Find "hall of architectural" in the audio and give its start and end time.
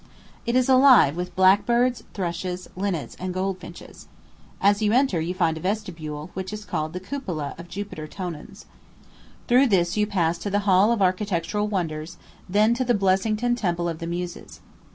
10.65-11.67